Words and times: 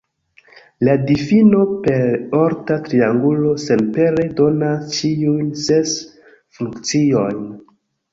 La 0.85 0.93
difino 1.09 1.57
per 1.87 1.99
orta 2.37 2.77
triangulo 2.87 3.51
senpere 3.65 4.25
donas 4.39 4.87
ĉiujn 5.01 5.53
ses 5.65 5.93
funkciojn. 6.61 7.45